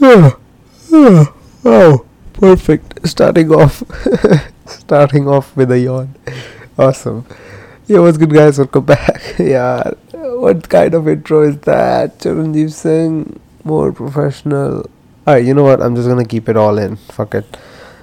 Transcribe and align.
oh, 0.00 0.38
oh, 1.64 2.06
perfect. 2.32 3.06
Starting 3.06 3.52
off, 3.52 3.82
starting 4.66 5.28
off 5.28 5.56
with 5.56 5.70
a 5.70 5.78
yawn. 5.78 6.14
Awesome. 6.78 7.26
Yeah, 7.86 8.00
what's 8.00 8.16
good, 8.16 8.32
guys? 8.32 8.58
Welcome 8.58 8.84
back. 8.84 9.34
yeah, 9.38 9.90
what 10.12 10.68
kind 10.68 10.94
of 10.94 11.08
intro 11.08 11.42
is 11.42 11.58
that? 11.58 12.18
Charanjeev 12.18 12.72
Singh, 12.72 13.40
more 13.64 13.92
professional. 13.92 14.88
Alright, 15.26 15.44
you 15.44 15.54
know 15.54 15.64
what? 15.64 15.82
I'm 15.82 15.94
just 15.94 16.08
gonna 16.08 16.24
keep 16.24 16.48
it 16.48 16.56
all 16.56 16.78
in. 16.78 16.96
Fuck 16.96 17.34
it. 17.34 17.56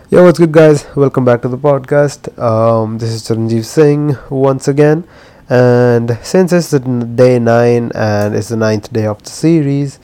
Yeah, 0.10 0.22
what's 0.24 0.40
good, 0.40 0.52
guys? 0.52 0.86
Welcome 0.96 1.26
back 1.26 1.42
to 1.44 1.48
the 1.48 1.58
podcast. 1.58 2.38
Um, 2.38 2.98
this 2.98 3.10
is 3.10 3.24
Charanjeev 3.28 3.66
Singh 3.66 4.18
once 4.30 4.68
again, 4.68 5.08
and 5.50 6.18
since 6.22 6.54
it's 6.54 6.72
the 6.72 6.80
day 6.80 7.40
nine 7.40 7.92
and 7.96 8.36
it's 8.36 8.50
the 8.50 8.58
ninth 8.58 8.92
day 8.94 9.06
of 9.06 9.24
the 9.24 9.30
series, 9.30 10.00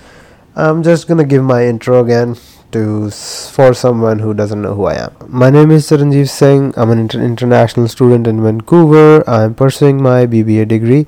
I'm 0.58 0.84
just 0.84 1.10
gonna 1.10 1.26
give 1.26 1.44
my 1.44 1.66
intro 1.66 2.00
again 2.02 2.38
to 2.72 3.12
for 3.12 3.74
someone 3.74 4.20
who 4.20 4.34
doesn't 4.34 4.62
know 4.62 4.74
who 4.74 4.86
I 4.86 4.94
am. 4.96 5.12
My 5.28 5.50
name 5.50 5.70
is 5.70 5.90
Charanjeev 5.90 6.30
Singh. 6.30 6.74
I'm 6.78 6.92
an 6.92 7.00
inter- 7.00 7.22
international 7.22 7.90
student 7.90 8.26
in 8.26 8.42
Vancouver. 8.42 9.30
I'm 9.30 9.54
pursuing 9.54 10.02
my 10.02 10.26
BBA 10.26 10.70
degree, 10.70 11.08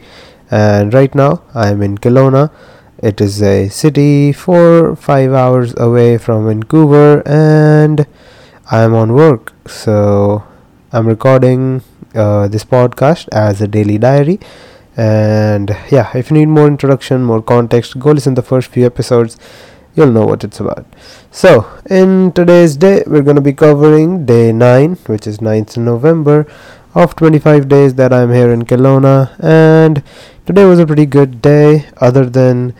and 0.52 0.94
right 0.94 1.16
now 1.16 1.44
I'm 1.55 1.81
in 1.81 1.98
Kelowna. 1.98 2.52
It 3.02 3.21
is 3.21 3.41
a 3.41 3.70
city 3.70 4.34
four 4.34 4.98
five 4.98 5.31
hours 5.31 5.73
away 5.77 6.18
from 6.18 6.45
Vancouver, 6.48 7.23
and 7.26 8.05
I'm 8.70 8.93
on 8.93 9.13
work. 9.13 9.54
So 9.66 10.43
I'm 10.91 11.07
recording 11.07 11.84
uh, 12.13 12.49
this 12.49 12.66
podcast 12.66 13.29
as 13.32 13.62
a 13.62 13.68
daily 13.68 13.98
diary 13.98 14.41
and 14.97 15.69
yeah 15.91 16.11
if 16.17 16.31
you 16.31 16.37
need 16.37 16.47
more 16.47 16.65
introduction 16.65 17.23
more 17.23 17.41
context 17.41 17.99
go 17.99 18.11
listen 18.11 18.33
the 18.33 18.41
first 18.41 18.69
few 18.69 18.85
episodes. 18.85 19.37
You'll 19.95 20.11
know 20.11 20.27
what 20.27 20.43
it's 20.43 20.59
about. 20.59 20.85
So 21.31 21.65
in 21.89 22.31
today's 22.31 22.77
day 22.77 23.03
we're 23.07 23.23
going 23.23 23.35
to 23.35 23.41
be 23.41 23.53
covering 23.53 24.25
day 24.25 24.51
9 24.51 24.95
which 25.05 25.26
is 25.26 25.37
9th 25.37 25.77
november 25.77 26.45
of 26.93 27.15
25 27.15 27.67
days 27.67 27.95
that 27.95 28.12
i'm 28.12 28.31
here 28.31 28.51
in 28.51 28.63
kelowna. 28.63 29.35
And 29.39 30.04
today 30.45 30.65
was 30.65 30.79
a 30.79 30.85
pretty 30.85 31.05
good 31.05 31.41
day 31.41 31.85
other 31.98 32.26
than 32.26 32.76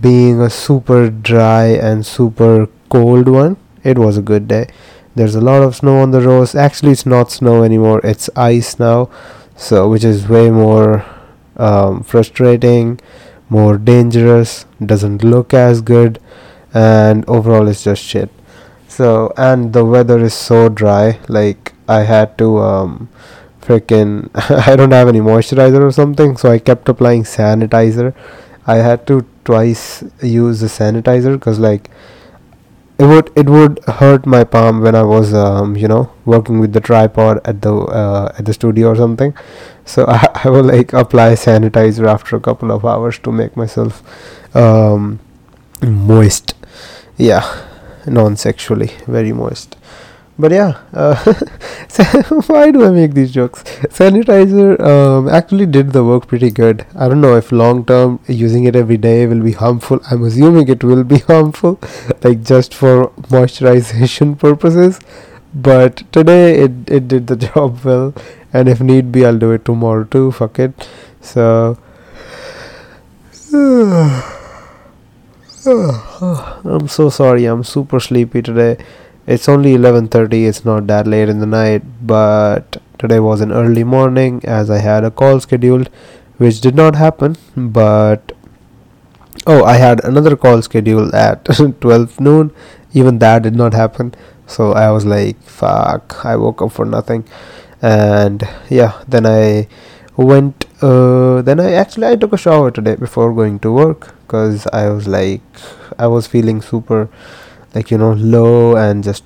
being 0.00 0.40
a 0.40 0.50
super 0.50 1.10
dry 1.10 1.66
and 1.66 2.06
super 2.06 2.68
cold 2.88 3.28
one 3.28 3.56
it 3.82 3.98
was 3.98 4.16
a 4.16 4.22
good 4.22 4.48
day. 4.48 4.68
There's 5.14 5.34
a 5.34 5.40
lot 5.40 5.62
of 5.62 5.76
snow 5.76 6.00
on 6.00 6.10
the 6.10 6.20
roads. 6.20 6.54
Actually 6.54 6.92
it's 6.92 7.06
not 7.06 7.30
snow 7.30 7.62
anymore. 7.62 8.00
It's 8.04 8.28
ice 8.36 8.78
now 8.78 9.08
so 9.56 9.88
which 9.88 10.04
is 10.04 10.28
way 10.28 10.50
more 10.50 11.04
um, 11.56 12.02
frustrating, 12.02 13.00
more 13.48 13.78
dangerous, 13.78 14.66
doesn't 14.84 15.22
look 15.24 15.54
as 15.54 15.80
good, 15.80 16.18
and 16.74 17.24
overall 17.28 17.68
it's 17.68 17.84
just 17.84 18.02
shit. 18.02 18.30
So 18.88 19.32
and 19.36 19.72
the 19.72 19.84
weather 19.84 20.18
is 20.20 20.34
so 20.34 20.68
dry. 20.68 21.18
Like 21.28 21.74
I 21.88 22.00
had 22.00 22.36
to 22.38 22.58
um, 22.58 23.08
freaking 23.60 24.30
I 24.66 24.76
don't 24.76 24.92
have 24.92 25.08
any 25.08 25.20
moisturizer 25.20 25.80
or 25.80 25.92
something, 25.92 26.36
so 26.36 26.50
I 26.50 26.58
kept 26.58 26.88
applying 26.88 27.24
sanitizer. 27.24 28.14
I 28.66 28.76
had 28.76 29.06
to 29.06 29.24
twice 29.44 30.02
use 30.22 30.60
the 30.60 30.66
sanitizer 30.66 31.34
because 31.34 31.58
like 31.58 31.90
it 32.98 33.04
would 33.04 33.30
it 33.36 33.48
would 33.48 33.78
hurt 33.84 34.24
my 34.26 34.42
palm 34.44 34.80
when 34.80 34.94
I 34.94 35.02
was 35.02 35.34
um, 35.34 35.76
you 35.76 35.88
know 35.88 36.10
working 36.24 36.58
with 36.60 36.72
the 36.72 36.80
tripod 36.80 37.40
at 37.44 37.62
the 37.62 37.74
uh, 37.74 38.32
at 38.38 38.44
the 38.46 38.52
studio 38.52 38.88
or 38.88 38.96
something. 38.96 39.34
So 39.84 40.06
I, 40.08 40.28
I 40.44 40.50
will 40.50 40.64
like 40.64 40.92
apply 40.92 41.34
sanitizer 41.34 42.06
after 42.06 42.36
a 42.36 42.40
couple 42.40 42.70
of 42.70 42.84
hours 42.84 43.18
to 43.20 43.32
make 43.32 43.56
myself 43.56 44.02
um, 44.56 45.20
moist. 45.82 46.54
Yeah, 47.18 47.44
non-sexually 48.06 48.90
very 49.06 49.32
moist 49.32 49.76
but 50.38 50.52
yeah 50.52 50.78
uh, 50.92 51.16
why 52.46 52.70
do 52.70 52.84
i 52.84 52.90
make 52.90 53.14
these 53.14 53.32
jokes? 53.32 53.62
Sanitizer 53.98 54.78
um, 54.80 55.28
actually 55.28 55.66
did 55.66 55.92
the 55.92 56.04
work 56.04 56.26
pretty 56.26 56.50
good. 56.50 56.84
I 56.94 57.08
don't 57.08 57.20
know 57.20 57.36
if 57.36 57.52
long 57.52 57.84
term 57.86 58.20
using 58.26 58.64
it 58.64 58.76
every 58.76 58.98
day 58.98 59.26
will 59.26 59.42
be 59.42 59.52
harmful. 59.52 60.00
I'm 60.10 60.24
assuming 60.24 60.68
it 60.68 60.84
will 60.84 61.04
be 61.04 61.18
harmful 61.30 61.80
like 62.22 62.42
just 62.42 62.74
for 62.74 63.08
moisturization 63.34 64.38
purposes. 64.38 65.00
But 65.54 66.02
today 66.12 66.58
it, 66.58 66.72
it 66.88 67.08
did 67.08 67.28
the 67.28 67.36
job 67.36 67.82
well. 67.84 68.14
And 68.52 68.68
if 68.68 68.80
need 68.80 69.10
be 69.12 69.24
i'll 69.24 69.38
do 69.38 69.52
it 69.52 69.64
tomorrow 69.64 70.04
too. 70.04 70.32
Fuck 70.32 70.58
it. 70.58 70.88
So 71.20 71.78
i'm 76.64 76.88
so 76.88 77.08
sorry. 77.08 77.46
I'm 77.46 77.64
super 77.64 78.00
sleepy 78.00 78.42
today 78.42 78.76
it's 79.26 79.48
only 79.48 79.74
11:30. 79.74 80.46
It's 80.46 80.64
not 80.64 80.86
that 80.86 81.06
late 81.06 81.28
in 81.28 81.40
the 81.40 81.46
night, 81.46 81.82
but 82.02 82.78
today 82.98 83.20
was 83.20 83.40
an 83.40 83.52
early 83.52 83.84
morning 83.84 84.40
as 84.44 84.70
I 84.70 84.78
had 84.78 85.04
a 85.04 85.10
call 85.10 85.40
scheduled 85.40 85.90
which 86.38 86.60
did 86.60 86.74
not 86.74 86.96
happen, 86.96 87.36
but 87.56 88.32
oh, 89.46 89.64
I 89.64 89.76
had 89.76 90.04
another 90.04 90.36
call 90.36 90.62
scheduled 90.62 91.14
at 91.14 91.44
12 91.80 92.20
noon. 92.20 92.52
Even 92.92 93.18
that 93.18 93.42
did 93.42 93.56
not 93.56 93.74
happen. 93.74 94.14
So 94.46 94.72
I 94.72 94.90
was 94.90 95.04
like, 95.04 95.40
fuck, 95.42 96.24
I 96.24 96.36
woke 96.36 96.62
up 96.62 96.72
for 96.72 96.84
nothing. 96.84 97.24
And 97.82 98.46
yeah, 98.68 99.02
then 99.08 99.26
I 99.26 99.68
went 100.16 100.64
uh, 100.82 101.42
then 101.42 101.60
I 101.60 101.72
actually 101.72 102.06
I 102.06 102.16
took 102.16 102.32
a 102.32 102.38
shower 102.38 102.70
today 102.70 102.96
before 102.96 103.34
going 103.34 103.58
to 103.60 103.72
work 103.72 104.14
cuz 104.28 104.66
I 104.72 104.88
was 104.88 105.06
like 105.06 105.42
I 105.98 106.06
was 106.06 106.26
feeling 106.26 106.62
super 106.62 107.08
like 107.76 107.90
you 107.90 107.98
know 107.98 108.12
low 108.34 108.76
and 108.76 109.04
just 109.04 109.24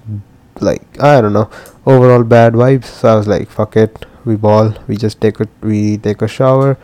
like 0.69 0.83
I 1.01 1.21
don't 1.21 1.33
know 1.33 1.49
overall 1.87 2.25
bad 2.25 2.55
vibes. 2.55 2.85
So 2.85 3.09
I 3.13 3.17
was 3.17 3.29
like, 3.29 3.49
fuck 3.49 3.77
it, 3.77 4.07
we 4.25 4.37
ball. 4.37 4.75
We 4.87 4.97
just 4.97 5.21
take 5.21 5.41
a 5.41 5.49
we 5.63 5.99
take 5.99 6.23
a 6.23 6.29
shower. 6.29 6.77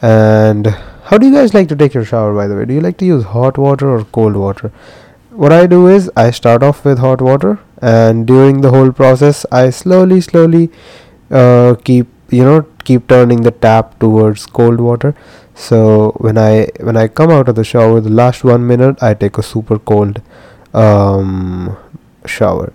And 0.00 0.66
how 1.10 1.18
do 1.18 1.26
you 1.26 1.34
guys 1.34 1.54
like 1.54 1.68
to 1.68 1.76
take 1.76 1.94
your 1.94 2.04
shower? 2.04 2.34
By 2.34 2.46
the 2.46 2.56
way, 2.56 2.64
do 2.64 2.74
you 2.74 2.80
like 2.80 2.98
to 2.98 3.04
use 3.04 3.24
hot 3.24 3.58
water 3.58 3.88
or 3.90 4.04
cold 4.04 4.36
water? 4.36 4.72
What 5.30 5.52
I 5.52 5.66
do 5.66 5.86
is 5.86 6.10
I 6.16 6.30
start 6.30 6.62
off 6.62 6.84
with 6.84 6.98
hot 6.98 7.20
water, 7.22 7.58
and 7.80 8.26
during 8.26 8.60
the 8.60 8.70
whole 8.70 8.92
process, 8.92 9.46
I 9.52 9.70
slowly, 9.70 10.20
slowly 10.20 10.70
uh, 11.30 11.74
keep 11.84 12.08
you 12.30 12.44
know 12.44 12.66
keep 12.84 13.06
turning 13.08 13.42
the 13.42 13.50
tap 13.50 13.98
towards 13.98 14.44
cold 14.46 14.80
water 14.80 15.14
so 15.54 15.78
when 16.18 16.38
i 16.38 16.66
when 16.88 16.96
i 16.96 17.06
come 17.08 17.30
out 17.30 17.48
of 17.48 17.54
the 17.54 17.64
shower 17.64 18.00
the 18.00 18.10
last 18.10 18.44
one 18.44 18.66
minute 18.66 19.02
i 19.02 19.14
take 19.14 19.38
a 19.38 19.42
super 19.42 19.78
cold 19.78 20.20
um, 20.74 21.76
shower 22.26 22.72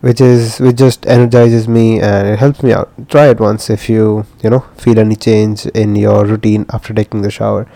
which 0.00 0.20
is 0.20 0.60
which 0.60 0.76
just 0.76 1.06
energizes 1.06 1.66
me 1.66 1.98
and 1.98 2.28
it 2.28 2.38
helps 2.38 2.62
me 2.62 2.74
out. 2.74 2.90
Try 3.08 3.28
it 3.28 3.40
once 3.40 3.70
if 3.70 3.88
you 3.88 4.26
you 4.42 4.50
know 4.50 4.60
feel 4.76 4.98
any 4.98 5.16
change 5.16 5.64
in 5.68 5.96
your 5.96 6.26
routine 6.26 6.66
after 6.68 6.92
taking 6.92 7.22
the 7.22 7.30
shower. 7.30 7.66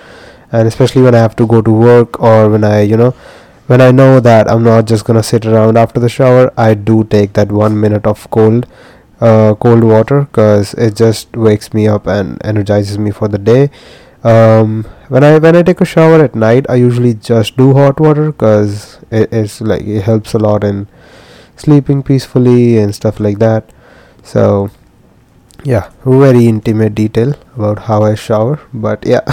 And 0.52 0.68
especially 0.68 1.02
when 1.02 1.14
i 1.14 1.18
have 1.18 1.36
to 1.36 1.46
go 1.46 1.60
to 1.62 1.70
work 1.70 2.20
or 2.20 2.48
when 2.48 2.64
i 2.64 2.80
you 2.80 2.96
know 2.96 3.10
when 3.66 3.82
i 3.82 3.90
know 3.90 4.18
that 4.18 4.50
i'm 4.50 4.62
not 4.62 4.86
just 4.86 5.04
gonna 5.04 5.22
sit 5.22 5.44
around 5.44 5.76
after 5.76 6.00
the 6.00 6.08
shower 6.08 6.50
i 6.56 6.72
do 6.72 7.04
take 7.04 7.34
that 7.34 7.52
one 7.52 7.78
minute 7.78 8.06
of 8.06 8.30
cold 8.30 8.66
uh, 9.20 9.54
cold 9.56 9.84
water 9.84 10.22
because 10.22 10.74
it 10.74 10.96
just 10.96 11.36
wakes 11.36 11.74
me 11.74 11.86
up 11.86 12.06
and 12.06 12.40
energizes 12.44 12.98
me 12.98 13.10
for 13.10 13.28
the 13.28 13.38
day. 13.38 13.70
Um, 14.24 14.86
when 15.08 15.24
I 15.24 15.38
when 15.38 15.56
I 15.56 15.62
take 15.62 15.80
a 15.80 15.84
shower 15.84 16.22
at 16.22 16.34
night, 16.34 16.66
I 16.68 16.76
usually 16.76 17.14
just 17.14 17.56
do 17.56 17.72
hot 17.74 18.00
water 18.00 18.32
because 18.32 18.98
it, 19.10 19.32
it's 19.32 19.60
like 19.60 19.82
it 19.82 20.02
helps 20.02 20.34
a 20.34 20.38
lot 20.38 20.64
in 20.64 20.86
sleeping 21.56 22.02
peacefully 22.02 22.78
and 22.78 22.94
stuff 22.94 23.20
like 23.20 23.38
that. 23.38 23.70
So 24.22 24.70
yeah, 25.64 25.90
very 26.04 26.46
intimate 26.46 26.94
detail 26.94 27.34
about 27.56 27.80
how 27.80 28.02
I 28.02 28.14
shower, 28.14 28.60
but 28.72 29.04
yeah. 29.04 29.24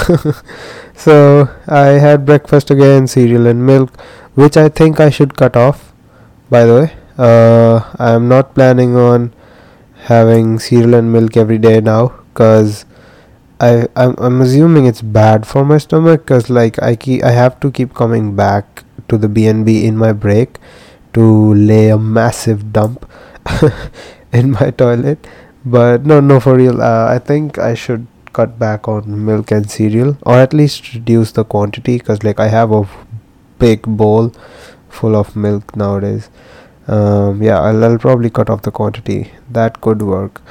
so 0.96 1.50
I 1.68 2.00
had 2.06 2.26
breakfast 2.26 2.72
again, 2.72 3.08
cereal 3.08 3.48
and 3.48 3.66
milk, 3.66 4.00
which 4.34 4.58
I 4.58 4.70
think 4.70 5.00
I 5.00 5.10
should 5.10 5.36
cut 5.36 5.56
off. 5.56 5.94
By 6.50 6.66
the 6.66 6.74
way, 6.74 6.94
uh, 7.18 7.92
I 7.98 8.12
am 8.12 8.28
not 8.28 8.56
planning 8.56 8.96
on 8.96 9.34
having 10.06 10.60
cereal 10.60 10.94
and 10.96 11.12
milk 11.12 11.38
every 11.38 11.58
day 11.58 11.82
now 11.82 12.14
because 12.34 12.86
I 13.60 13.88
I'm, 13.96 14.16
I'm 14.18 14.42
assuming 14.42 14.86
it's 14.86 15.02
bad 15.02 15.48
for 15.48 15.64
my 15.64 15.78
stomach 15.78 16.22
because 16.26 16.50
like 16.50 16.82
I 16.82 16.96
keep 16.96 17.24
I 17.24 17.32
have 17.32 17.60
to 17.62 17.72
keep 17.72 17.94
coming 17.94 18.36
back 18.36 18.84
to 19.08 19.18
the 19.18 19.28
BNB 19.28 19.84
in 19.84 19.98
my 19.98 20.12
break 20.12 20.58
to 21.14 21.54
lay 21.54 21.90
a 21.90 21.98
massive 21.98 22.74
dump 22.74 23.10
in 24.34 24.52
my 24.52 24.72
toilet. 24.72 25.28
But 25.64 26.06
no, 26.06 26.20
no, 26.20 26.40
for 26.40 26.56
real. 26.56 26.82
Uh, 26.82 27.08
I 27.08 27.20
think 27.20 27.58
I 27.58 27.74
should 27.74 28.08
cut 28.34 28.60
back 28.60 28.88
on 28.88 29.26
milk 29.26 29.52
and 29.52 29.70
cereal, 29.72 30.18
or 30.24 30.36
at 30.36 30.54
least 30.54 30.94
reduce 30.94 31.32
the 31.32 31.46
quantity. 31.46 31.98
Cause 32.00 32.24
like 32.24 32.40
I 32.40 32.50
have 32.50 32.72
a 32.72 32.88
big 33.60 33.84
bowl 33.84 34.34
full 34.90 35.16
of 35.16 35.36
milk 35.36 35.76
nowadays. 35.76 36.30
Um, 36.88 37.42
yeah, 37.42 37.60
I'll, 37.60 37.84
I'll 37.84 37.98
probably 37.98 38.30
cut 38.30 38.50
off 38.50 38.62
the 38.64 38.72
quantity. 38.72 39.32
That 39.50 39.82
could 39.82 40.02
work, 40.02 40.42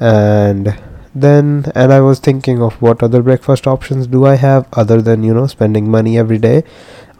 and 0.00 0.74
then 1.14 1.70
and 1.74 1.92
i 1.92 2.00
was 2.00 2.18
thinking 2.18 2.62
of 2.62 2.80
what 2.80 3.02
other 3.02 3.22
breakfast 3.22 3.66
options 3.66 4.06
do 4.06 4.24
i 4.24 4.34
have 4.34 4.66
other 4.72 5.02
than 5.02 5.22
you 5.22 5.34
know 5.34 5.46
spending 5.46 5.90
money 5.90 6.16
every 6.18 6.38
day 6.38 6.62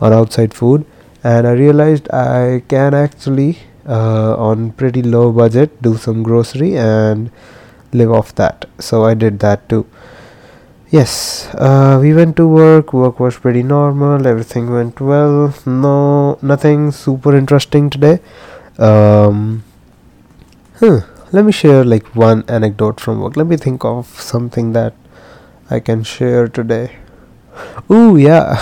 on 0.01 0.13
outside 0.13 0.55
food 0.55 0.85
and 1.25 1.47
I 1.47 1.53
realized 1.53 2.11
I 2.11 2.63
can 2.69 2.95
actually 2.95 3.59
uh, 3.87 4.35
on 4.37 4.73
pretty 4.73 5.03
low 5.03 5.33
budget 5.33 5.81
do 5.83 5.97
some 5.97 6.23
grocery 6.23 6.77
and 6.77 7.31
live 7.93 8.11
off 8.11 8.35
that. 8.37 8.67
So 8.79 9.05
I 9.05 9.15
did 9.15 9.39
that 9.41 9.69
too. 9.69 9.87
Yes, 10.91 11.49
uh, 11.55 11.99
we 12.03 12.13
went 12.13 12.37
to 12.37 12.47
work. 12.47 12.93
Work 12.93 13.19
was 13.19 13.39
pretty 13.39 13.63
normal. 13.63 14.27
Everything 14.27 14.71
went 14.71 15.01
well. 15.01 15.55
No, 15.65 16.39
nothing 16.43 16.91
super 16.91 17.35
interesting 17.35 17.89
today. 17.89 18.21
Um, 18.79 19.65
huh. 20.79 21.01
Let 21.33 21.45
me 21.47 21.53
share 21.53 21.85
like 21.85 22.15
one 22.15 22.45
anecdote 22.47 23.01
from 23.01 23.21
work. 23.21 23.37
Let 23.37 23.47
me 23.47 23.57
think 23.57 23.85
of 23.85 24.07
something 24.21 24.73
that 24.73 24.95
I 25.71 25.81
can 25.81 26.03
share 26.05 26.47
today. 26.49 26.97
Ooh, 27.91 28.17
yeah. 28.17 28.57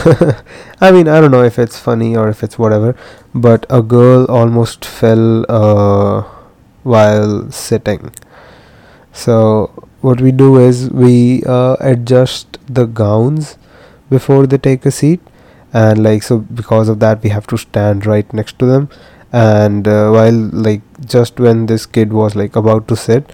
I 0.80 0.92
mean, 0.92 1.08
I 1.08 1.20
don't 1.20 1.30
know 1.30 1.42
if 1.42 1.58
it's 1.58 1.78
funny 1.78 2.16
or 2.16 2.28
if 2.28 2.42
it's 2.42 2.58
whatever, 2.58 2.96
but 3.34 3.66
a 3.70 3.82
girl 3.82 4.24
almost 4.26 4.84
fell 4.84 5.44
uh, 5.48 6.22
while 6.82 7.50
sitting. 7.50 8.12
So, 9.12 9.88
what 10.00 10.20
we 10.20 10.32
do 10.32 10.58
is 10.58 10.90
we 10.90 11.42
uh, 11.44 11.76
adjust 11.80 12.58
the 12.66 12.86
gowns 12.86 13.58
before 14.08 14.46
they 14.46 14.58
take 14.58 14.86
a 14.86 14.90
seat, 14.90 15.20
and 15.72 16.02
like, 16.02 16.22
so 16.22 16.38
because 16.38 16.88
of 16.88 17.00
that, 17.00 17.22
we 17.22 17.30
have 17.30 17.46
to 17.48 17.56
stand 17.58 18.06
right 18.06 18.32
next 18.32 18.58
to 18.60 18.66
them. 18.66 18.88
And 19.32 19.86
uh, 19.86 20.10
while, 20.10 20.50
like, 20.52 20.82
just 21.06 21.38
when 21.38 21.66
this 21.66 21.86
kid 21.86 22.12
was 22.12 22.34
like 22.34 22.56
about 22.56 22.88
to 22.88 22.96
sit, 22.96 23.32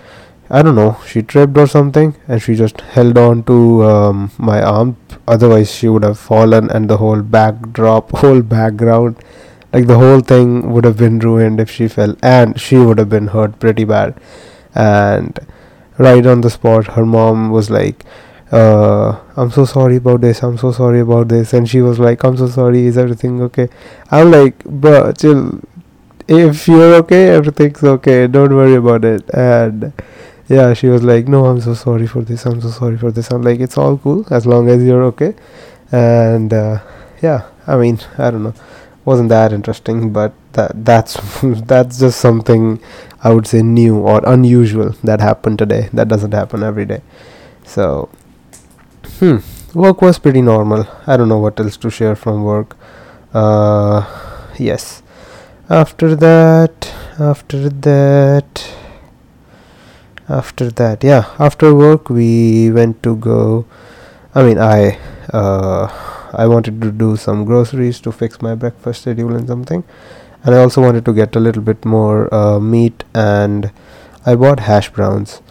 I 0.49 0.63
don't 0.63 0.77
know, 0.77 0.99
she 1.07 1.23
tripped 1.23 1.59
or 1.59 1.67
something 1.67 2.15
and 2.29 2.41
she 2.41 2.55
just 2.55 2.81
held 2.81 3.19
on 3.19 3.43
to 3.45 3.85
um, 3.85 4.31
my 4.39 4.63
arm. 4.63 4.97
Otherwise, 5.27 5.75
she 5.75 5.89
would 5.89 6.05
have 6.05 6.19
fallen 6.19 6.71
and 6.71 6.89
the 6.89 6.99
whole 6.99 7.23
backdrop, 7.23 8.11
whole 8.19 8.43
background, 8.43 9.17
like 9.73 9.87
the 9.87 9.99
whole 9.99 10.21
thing 10.21 10.73
would 10.73 10.85
have 10.85 10.97
been 10.97 11.19
ruined 11.19 11.61
if 11.61 11.71
she 11.71 11.89
fell 11.89 12.15
and 12.23 12.61
she 12.61 12.77
would 12.77 12.99
have 12.99 13.09
been 13.09 13.29
hurt 13.29 13.59
pretty 13.59 13.85
bad. 13.85 14.15
And 14.75 15.39
right 15.99 16.25
on 16.25 16.43
the 16.43 16.51
spot, 16.51 16.89
her 16.89 17.05
mom 17.05 17.51
was 17.51 17.69
like, 17.69 18.05
uh, 18.53 19.19
I'm 19.37 19.51
so 19.51 19.65
sorry 19.65 19.97
about 19.97 20.21
this, 20.21 20.43
I'm 20.45 20.59
so 20.59 20.71
sorry 20.71 21.01
about 21.01 21.29
this. 21.29 21.53
And 21.53 21.69
she 21.69 21.81
was 21.81 21.99
like, 21.99 22.23
I'm 22.23 22.37
so 22.37 22.47
sorry, 22.47 22.87
is 22.87 22.97
everything 22.97 23.43
okay? 23.43 23.69
I'm 24.11 24.31
like, 24.31 24.63
bro, 24.65 25.13
chill. 25.13 25.61
If 26.29 26.67
you're 26.67 26.95
okay, 26.97 27.29
everything's 27.29 27.83
okay. 27.85 28.27
Don't 28.27 28.55
worry 28.55 28.75
about 28.75 29.05
it. 29.05 29.29
And 29.33 29.93
yeah 30.49 30.73
she 30.75 30.87
was 30.87 31.03
like 31.03 31.27
no 31.27 31.47
i'm 31.47 31.61
so 31.61 31.75
sorry 31.75 32.07
for 32.07 32.23
this. 32.23 32.47
I'm 32.47 32.61
so 32.61 32.71
sorry 32.71 32.97
for 32.99 33.11
this. 33.11 33.31
I'm 33.31 33.43
like 33.43 33.61
it's 33.61 33.79
all 33.79 33.99
cool 33.99 34.25
as 34.31 34.47
long 34.47 34.69
as 34.69 34.83
you're 34.83 35.05
okay. 35.05 35.35
And 35.93 36.53
uh, 36.53 36.81
yeah 37.23 37.49
i 37.67 37.77
mean 37.77 38.01
i 38.19 38.31
don't 38.31 38.43
know. 38.43 38.55
Wasn't 39.05 39.29
that 39.29 39.53
interesting 39.53 40.13
but 40.13 40.33
that 40.53 40.85
that's 40.85 41.17
that's 41.73 42.01
just 42.01 42.19
something 42.21 42.81
i 43.23 43.33
would 43.33 43.47
say 43.47 43.63
new 43.63 43.99
or 43.99 44.21
unusual 44.27 44.91
that 45.05 45.21
happened 45.21 45.59
today 45.61 45.89
that 45.93 46.09
doesn't 46.09 46.33
happen 46.33 46.63
every 46.65 46.85
day. 46.87 47.03
So 47.65 48.09
hmm 49.19 49.37
work 49.75 50.03
was 50.03 50.19
pretty 50.19 50.43
normal. 50.43 50.87
I 51.07 51.17
don't 51.17 51.29
know 51.29 51.39
what 51.39 51.61
else 51.61 51.77
to 51.79 51.91
share 51.91 52.17
from 52.17 52.43
work. 52.45 52.77
Uh 53.33 54.03
yes 54.59 55.03
after 55.69 56.15
that 56.15 56.95
after 57.19 57.69
that 57.69 58.73
after 60.29 60.71
that 60.71 61.03
yeah 61.03 61.35
after 61.41 61.75
work 61.75 62.09
we 62.09 62.71
went 62.71 63.03
to 63.03 63.17
go 63.17 63.67
i 64.35 64.45
mean 64.45 64.59
i 64.59 64.97
uh, 65.33 65.89
i 66.35 66.47
wanted 66.47 66.81
to 66.81 66.93
do 66.93 67.17
some 67.17 67.45
groceries 67.45 68.01
to 68.01 68.13
fix 68.13 68.41
my 68.41 68.55
breakfast 68.55 69.03
schedule 69.03 69.35
and 69.35 69.49
something. 69.49 69.83
And 70.45 70.55
i 70.55 70.59
also 70.59 70.81
wanted 70.81 71.05
to 71.05 71.13
get 71.13 71.35
a 71.35 71.41
little 71.41 71.63
bit 71.63 71.85
more 71.85 72.33
uh, 72.33 72.61
meat 72.61 73.03
and 73.13 73.73
i 74.25 74.37
bought 74.37 74.61
hash 74.61 74.91
browns 74.91 75.43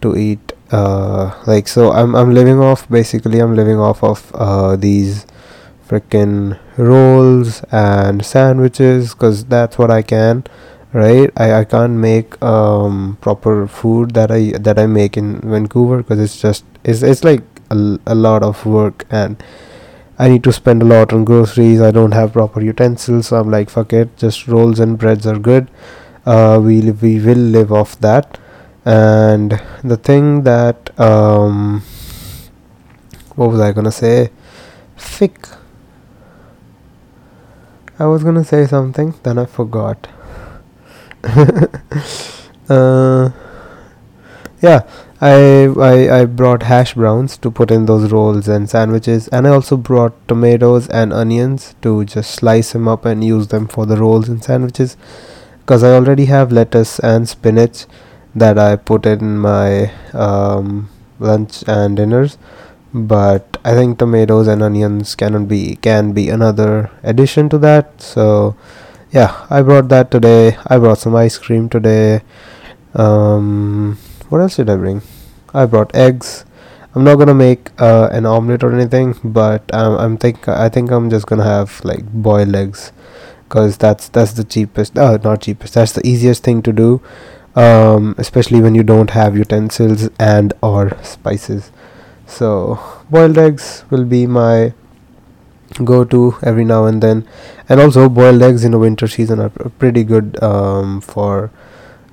to 0.00 0.16
eat 0.16 0.52
uh, 0.70 1.38
like 1.46 1.68
so 1.68 1.92
i'm 1.92 2.14
i'm 2.14 2.32
living 2.32 2.60
off 2.60 2.88
basically 2.88 3.40
i'm 3.40 3.54
living 3.54 3.78
off 3.78 4.02
of 4.02 4.32
uh, 4.34 4.76
these 4.76 5.26
freaking 5.86 6.58
rolls 6.80 7.62
and 7.70 8.24
sandwiches 8.24 9.14
because 9.14 9.44
that's 9.44 9.78
what 9.78 9.90
i 9.90 10.02
can 10.02 10.44
right? 10.92 11.30
I, 11.36 11.60
I 11.60 11.64
can't 11.64 11.94
make 11.94 12.40
um, 12.42 13.18
proper 13.20 13.66
food 13.66 14.12
that 14.14 14.30
i 14.30 14.52
that 14.58 14.78
i 14.78 14.86
make 14.86 15.16
in 15.16 15.40
vancouver 15.40 15.98
because 15.98 16.18
it's 16.18 16.40
just 16.40 16.64
it's, 16.84 17.02
it's 17.02 17.24
like 17.24 17.42
a, 17.70 17.98
a 18.06 18.14
lot 18.14 18.42
of 18.42 18.64
work 18.66 19.06
and 19.10 19.42
i 20.18 20.28
need 20.28 20.42
to 20.44 20.52
spend 20.52 20.82
a 20.82 20.84
lot 20.84 21.12
on 21.12 21.24
groceries. 21.24 21.80
I 21.80 21.90
don't 21.90 22.12
have 22.12 22.32
proper 22.32 22.60
utensils 22.60 23.28
so 23.28 23.36
i'm 23.38 23.50
like 23.50 23.70
fuck 23.70 23.92
it 23.92 24.16
just 24.16 24.48
rolls 24.48 24.80
and 24.80 24.98
breads 24.98 25.26
are 25.26 25.38
good. 25.38 25.70
Uh, 26.26 26.60
we 26.62 26.90
we 26.90 27.18
will 27.18 27.38
live 27.38 27.72
off 27.72 27.98
that. 28.00 28.38
And 28.84 29.60
the 29.84 29.96
thing 29.96 30.42
that 30.44 30.98
um 30.98 31.82
what 33.36 33.50
was 33.50 33.60
i 33.60 33.72
gonna 33.72 33.92
say? 33.92 34.30
Fick 34.96 35.46
i 38.00 38.06
was 38.06 38.24
gonna 38.24 38.44
say 38.44 38.66
something 38.66 39.14
then 39.22 39.38
i 39.38 39.46
forgot 39.46 40.08
uh, 42.68 43.30
yeah, 44.62 44.82
I, 45.20 45.64
I 45.64 46.20
I 46.20 46.24
brought 46.24 46.62
hash 46.62 46.94
browns 46.94 47.36
to 47.38 47.50
put 47.50 47.70
in 47.70 47.86
those 47.86 48.10
rolls 48.12 48.48
and 48.48 48.68
sandwiches, 48.68 49.28
and 49.28 49.46
I 49.46 49.50
also 49.50 49.76
brought 49.76 50.14
tomatoes 50.28 50.88
and 50.88 51.12
onions 51.12 51.74
to 51.82 52.04
just 52.04 52.30
slice 52.30 52.72
them 52.72 52.88
up 52.88 53.04
and 53.04 53.24
use 53.24 53.48
them 53.48 53.68
for 53.68 53.86
the 53.86 53.96
rolls 53.96 54.28
and 54.28 54.42
sandwiches. 54.42 54.96
Because 55.60 55.84
I 55.84 55.92
already 55.92 56.24
have 56.26 56.52
lettuce 56.52 56.98
and 56.98 57.28
spinach 57.28 57.86
that 58.34 58.58
I 58.58 58.76
put 58.76 59.06
in 59.06 59.38
my 59.38 59.92
um, 60.12 60.88
lunch 61.18 61.64
and 61.66 61.96
dinners, 61.96 62.38
but 62.92 63.58
I 63.64 63.74
think 63.74 63.98
tomatoes 63.98 64.48
and 64.48 64.62
onions 64.62 65.14
can 65.14 65.46
be 65.46 65.76
can 65.76 66.12
be 66.12 66.28
another 66.28 66.90
addition 67.02 67.48
to 67.50 67.58
that. 67.58 68.00
So 68.02 68.56
yeah 69.12 69.46
i 69.50 69.62
brought 69.62 69.88
that 69.88 70.10
today. 70.10 70.56
I 70.66 70.78
brought 70.78 70.98
some 70.98 71.16
ice 71.16 71.38
cream 71.38 71.68
today. 71.68 72.22
Um 72.94 73.98
what 74.28 74.40
else 74.40 74.56
did 74.56 74.70
i 74.70 74.76
bring? 74.76 75.02
I 75.54 75.66
brought 75.66 75.94
eggs. 75.94 76.44
I'm 76.94 77.04
not 77.04 77.16
gonna 77.16 77.34
make 77.34 77.70
uh, 77.80 78.08
an 78.10 78.26
omelet 78.26 78.64
or 78.64 78.72
anything 78.72 79.14
but 79.22 79.72
um, 79.72 79.96
i'm 79.96 80.16
think 80.16 80.48
i 80.48 80.68
think 80.68 80.90
i'm 80.90 81.08
just 81.08 81.26
gonna 81.26 81.44
have 81.44 81.80
like 81.84 82.04
boiled 82.12 82.54
eggs. 82.54 82.92
Because 83.48 83.78
that's 83.78 84.08
that's 84.08 84.32
the 84.32 84.44
cheapest 84.44 84.96
uh, 84.96 85.18
not 85.24 85.42
cheapest 85.42 85.74
that's 85.74 85.92
the 85.92 86.06
easiest 86.06 86.42
thing 86.44 86.62
to 86.62 86.72
do. 86.72 87.00
Um, 87.56 88.14
especially 88.16 88.60
when 88.60 88.76
you 88.76 88.84
don't 88.84 89.10
have 89.10 89.36
utensils 89.36 90.08
and 90.20 90.52
or 90.62 90.96
spices 91.02 91.72
so 92.29 92.79
boiled 93.09 93.37
eggs 93.37 93.85
will 93.89 94.05
be 94.05 94.25
my 94.25 94.73
go 95.83 96.03
to 96.03 96.35
every 96.41 96.63
now 96.63 96.85
and 96.85 97.01
then 97.01 97.27
and 97.67 97.79
also 97.79 98.07
boiled 98.07 98.41
eggs 98.41 98.63
in 98.63 98.71
the 98.71 98.79
winter 98.79 99.07
season 99.07 99.39
are 99.39 99.49
pretty 99.49 100.03
good 100.03 100.41
um, 100.41 101.01
for 101.01 101.51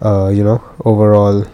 uh, 0.00 0.28
you 0.28 0.42
know 0.42 0.62
overall 0.84 1.44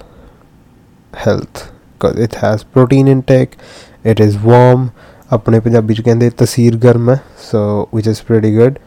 health 1.15 1.71
because 1.95 2.19
it 2.19 2.37
has 2.37 2.65
protein 2.65 3.07
intake 3.09 3.57
it 4.05 4.21
is 4.21 4.39
warm 4.39 4.91
ਆਪਣੇ 5.33 5.61
ਪੰਜਾਬੀ 5.61 5.95
ਚ 5.95 6.01
ਕਹਿੰਦੇ 6.01 6.31
ਤਸੀਰ 6.39 6.77
ਗਰਮ 6.83 7.11
ਹੈ 7.11 7.21
so 7.51 7.61
which 7.97 8.07
is 8.13 8.21
pretty 8.29 8.53
good 8.59 8.79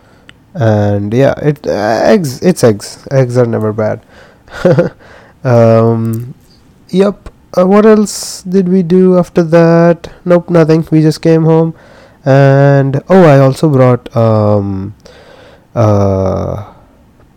and 0.67 1.13
yeah 1.17 1.34
it 1.50 1.67
uh, 1.74 2.13
eggs 2.13 2.31
it's 2.51 2.63
eggs 2.70 2.88
eggs 3.20 3.38
are 3.41 3.46
never 3.51 3.72
bad 3.81 4.00
um 5.51 6.34
yep 7.01 7.29
uh, 7.55 7.65
what 7.67 7.87
else 7.87 8.43
did 8.43 8.69
we 8.69 8.83
do 8.83 9.19
after 9.19 9.43
that? 9.43 10.12
Nope 10.25 10.50
nothing. 10.50 10.87
We 10.91 11.03
just 11.03 11.23
came 11.23 11.45
home. 11.45 11.75
And 12.25 13.03
oh 13.09 13.23
i 13.23 13.38
also 13.38 13.69
brought 13.69 14.15
um 14.17 14.97
uh 15.76 16.73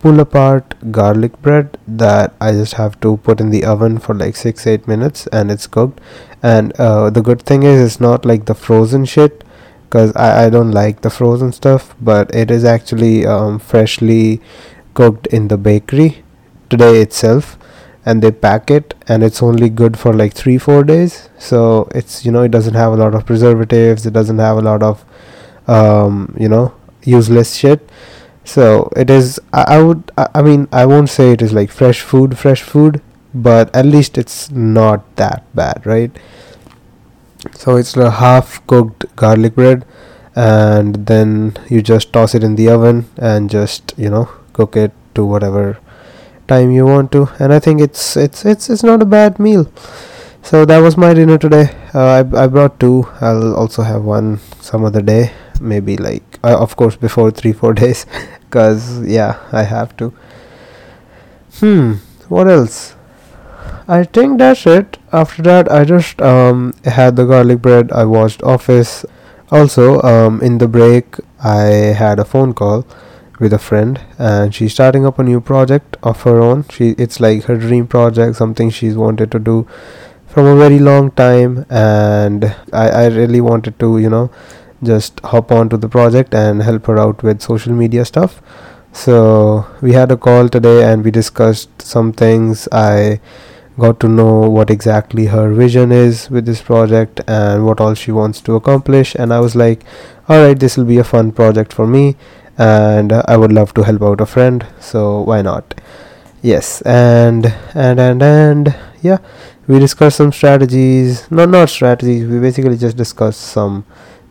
pull 0.00 0.18
apart 0.18 0.74
garlic 0.90 1.40
bread 1.42 1.78
that 1.86 2.34
i 2.40 2.50
just 2.50 2.74
have 2.74 2.98
to 3.00 3.18
put 3.18 3.38
in 3.38 3.50
the 3.50 3.64
oven 3.64 3.98
for 3.98 4.14
like 4.14 4.34
6 4.34 4.66
8 4.66 4.88
minutes 4.88 5.28
and 5.28 5.50
it's 5.50 5.66
cooked. 5.66 6.00
And 6.42 6.72
uh, 6.80 7.10
the 7.10 7.20
good 7.20 7.42
thing 7.42 7.62
is 7.62 7.80
it's 7.80 8.00
not 8.00 8.24
like 8.24 8.46
the 8.46 8.54
frozen 8.54 9.04
shit 9.04 9.44
because 9.84 10.14
I, 10.16 10.46
I 10.46 10.50
don't 10.50 10.72
like 10.72 11.02
the 11.02 11.10
frozen 11.10 11.52
stuff 11.52 11.94
but 12.00 12.34
it 12.34 12.50
is 12.50 12.64
actually 12.64 13.26
um, 13.26 13.58
freshly 13.58 14.40
cooked 14.94 15.26
in 15.28 15.48
the 15.48 15.58
bakery 15.58 16.24
today 16.68 17.00
itself 17.00 17.58
and 18.04 18.22
they 18.22 18.30
pack 18.30 18.70
it 18.70 18.94
and 19.08 19.22
it's 19.22 19.42
only 19.42 19.68
good 19.68 19.98
for 19.98 20.12
like 20.12 20.32
3 20.32 20.58
4 20.58 20.84
days. 20.84 21.28
So 21.38 21.88
it's 21.94 22.24
you 22.24 22.32
know 22.32 22.42
it 22.42 22.50
doesn't 22.50 22.74
have 22.74 22.92
a 22.92 22.96
lot 22.96 23.14
of 23.14 23.26
preservatives 23.26 24.06
it 24.06 24.12
doesn't 24.12 24.38
have 24.38 24.56
a 24.56 24.60
lot 24.60 24.82
of 24.82 25.04
um, 25.68 26.34
you 26.38 26.48
know 26.48 26.72
useless 27.04 27.54
shit. 27.54 27.88
So 28.44 28.90
it 28.96 29.10
is 29.10 29.40
I, 29.52 29.64
I 29.76 29.82
would 29.82 30.10
I, 30.16 30.28
I 30.36 30.42
mean 30.42 30.68
I 30.72 30.86
won't 30.86 31.10
say 31.10 31.32
it 31.32 31.42
is 31.42 31.52
like 31.52 31.70
fresh 31.70 32.00
food 32.00 32.38
fresh 32.38 32.62
food 32.62 33.02
but 33.34 33.74
at 33.76 33.86
least 33.86 34.18
it's 34.18 34.50
not 34.50 35.16
that 35.16 35.44
bad 35.54 35.86
right? 35.86 36.10
So 37.54 37.76
it's 37.76 37.96
a 37.96 38.10
half 38.10 38.66
cooked 38.66 39.14
garlic 39.16 39.54
bread 39.54 39.84
and 40.34 41.06
then 41.06 41.56
you 41.68 41.82
just 41.82 42.12
toss 42.12 42.34
it 42.34 42.44
in 42.44 42.56
the 42.56 42.68
oven 42.68 43.08
and 43.16 43.50
just 43.50 43.94
you 43.96 44.10
know 44.10 44.28
cook 44.52 44.76
it 44.76 44.92
to 45.14 45.24
whatever 45.24 45.78
time 46.52 46.70
you 46.76 46.84
want 46.86 47.12
to. 47.12 47.28
And 47.38 47.52
i 47.52 47.58
think 47.58 47.80
it's 47.86 48.16
it's 48.16 48.44
it's 48.44 48.68
it's 48.70 48.82
not 48.90 49.02
a 49.02 49.10
bad 49.16 49.38
meal. 49.38 49.66
So 50.42 50.64
that 50.64 50.78
was 50.78 50.96
my 50.96 51.12
dinner 51.14 51.36
today. 51.38 51.64
Uh, 51.94 52.06
I, 52.18 52.44
I 52.44 52.46
brought 52.46 52.80
two. 52.80 53.06
I'll 53.20 53.54
also 53.54 53.82
have 53.82 54.04
one 54.04 54.38
some 54.60 54.84
other 54.84 55.02
day. 55.02 55.32
Maybe 55.60 55.96
like 55.96 56.38
uh, 56.42 56.56
of 56.66 56.76
course 56.76 56.96
before 56.96 57.30
three 57.30 57.52
four 57.52 57.74
days. 57.82 58.06
Because 58.46 58.86
yeah 59.06 59.38
i 59.52 59.62
have 59.62 59.96
to. 59.98 60.12
Hmm 61.58 61.92
what 62.28 62.48
else? 62.48 62.94
I 63.88 64.04
think 64.04 64.38
that's 64.38 64.66
it. 64.66 64.98
After 65.12 65.42
that 65.42 65.70
i 65.70 65.84
just 65.84 66.20
um 66.22 66.74
had 66.84 67.16
the 67.16 67.26
garlic 67.34 67.60
bread. 67.68 67.92
I 67.92 68.04
watched 68.04 68.42
office. 68.42 69.04
Also 69.50 70.00
um 70.02 70.40
in 70.48 70.58
the 70.58 70.68
break 70.68 71.16
i 71.42 71.62
had 72.00 72.20
a 72.20 72.24
phone 72.32 72.52
call 72.58 72.84
with 73.40 73.52
a 73.52 73.58
friend 73.58 74.00
and 74.18 74.54
she's 74.54 74.72
starting 74.72 75.06
up 75.06 75.18
a 75.18 75.22
new 75.22 75.40
project 75.40 75.96
of 76.02 76.22
her 76.22 76.40
own. 76.40 76.64
She 76.70 76.90
it's 76.90 77.20
like 77.20 77.44
her 77.44 77.56
dream 77.56 77.86
project 77.86 78.36
something 78.36 78.70
she's 78.70 78.96
wanted 78.96 79.32
to 79.32 79.38
do 79.38 79.66
from 80.26 80.46
a 80.46 80.56
very 80.56 80.78
long 80.78 81.10
time 81.10 81.66
and 81.70 82.44
I, 82.72 82.88
I 82.88 83.06
really 83.06 83.40
wanted 83.40 83.78
to 83.80 83.98
you 83.98 84.10
know 84.10 84.30
just 84.82 85.20
hop 85.20 85.50
on 85.50 85.68
to 85.70 85.76
the 85.76 85.88
project 85.88 86.34
and 86.34 86.62
help 86.62 86.86
her 86.86 86.98
out 86.98 87.22
with 87.22 87.42
social 87.42 87.72
media 87.72 88.04
stuff. 88.04 88.40
So 88.92 89.66
we 89.80 89.92
had 89.92 90.10
a 90.12 90.16
call 90.16 90.48
today 90.48 90.84
and 90.84 91.04
we 91.04 91.10
discussed 91.10 91.82
some 91.82 92.12
things. 92.12 92.68
I 92.72 93.20
got 93.78 93.98
to 94.00 94.08
know 94.08 94.48
what 94.50 94.70
exactly 94.70 95.26
her 95.26 95.52
vision 95.52 95.90
is 95.90 96.28
with 96.30 96.44
this 96.44 96.60
project 96.60 97.20
and 97.26 97.64
what 97.64 97.80
all 97.80 97.94
she 97.94 98.12
wants 98.12 98.40
to 98.42 98.54
accomplish 98.54 99.14
and 99.14 99.32
i 99.32 99.40
was 99.40 99.54
like 99.56 99.84
all 100.28 100.42
right 100.44 100.60
this 100.60 100.76
will 100.76 100.84
be 100.84 100.98
a 100.98 101.04
fun 101.04 101.32
project 101.32 101.72
for 101.72 101.86
me 101.86 102.16
and 102.60 103.12
i 103.32 103.36
would 103.36 103.52
love 103.52 103.72
to 103.74 103.82
help 103.82 104.02
out 104.02 104.20
a 104.20 104.26
friend 104.26 104.66
so 104.80 105.22
why 105.22 105.40
not? 105.42 105.74
Yes 106.42 106.82
and 106.82 107.46
and 107.74 108.00
and 108.00 108.22
and 108.22 108.74
yeah. 109.02 109.18
We 109.66 109.78
discussed 109.78 110.16
some 110.16 110.32
strategies 110.32 111.30
no 111.30 111.44
not 111.44 111.68
strategies 111.70 112.26
we 112.26 112.38
basically 112.40 112.76
just 112.76 112.96
discussed 112.96 113.40
some 113.40 113.84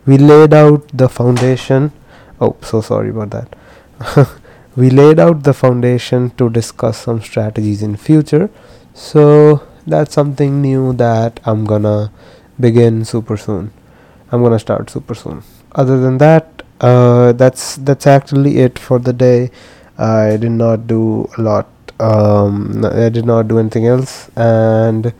we 0.06 0.18
laid 0.18 0.54
out 0.54 0.88
the 0.92 1.08
foundation. 1.08 1.92
Oh 2.40 2.56
so 2.62 2.80
sorry 2.80 3.10
about 3.10 3.30
that. 3.30 4.28
We 4.76 4.88
laid 4.88 5.18
out 5.18 5.42
the 5.42 5.52
foundation 5.52 6.30
to 6.38 6.48
discuss 6.48 6.98
some 6.98 7.20
strategies 7.20 7.82
in 7.82 7.96
future. 7.96 8.48
So 8.94 9.66
that's 9.86 10.14
something 10.14 10.62
new 10.62 10.92
that 10.94 11.40
i'm 11.44 11.64
gonna 11.64 12.12
begin 12.58 13.04
super 13.04 13.36
soon. 13.36 13.72
I'm 14.30 14.42
gonna 14.42 14.58
start 14.58 14.90
super 14.90 15.14
soon. 15.14 15.42
Other 15.72 15.98
than 16.00 16.18
that 16.18 16.59
uh, 16.80 17.32
that's 17.32 17.76
that's 17.76 18.06
actually 18.06 18.58
it 18.58 18.78
for 18.78 18.98
the 18.98 19.12
day. 19.12 19.50
I 19.98 20.36
did 20.36 20.52
not 20.52 20.86
do 20.86 21.28
a 21.36 21.42
lot 21.42 21.68
um, 22.00 22.84
i 22.84 23.08
did 23.08 23.26
not 23.26 23.48
do 23.48 23.58
anything 23.58 23.86
else 23.86 24.30
and 24.36 25.12